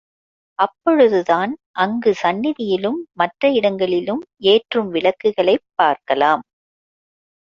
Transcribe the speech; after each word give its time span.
அப்பொழுதுதான் 0.59 1.51
அங்கு 1.71 2.13
சந்நிதியிலும் 2.23 2.97
மற்ற 3.13 3.51
இடங்களிலும் 3.51 4.23
ஏற்றும் 4.47 4.89
விளக்குகளைப் 4.89 5.67
பார்க்கலாம். 5.75 6.43